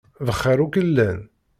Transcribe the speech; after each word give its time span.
Bxiṛ 0.27 0.59
akk 0.65 0.75
i 0.81 0.83
llan. 0.87 1.19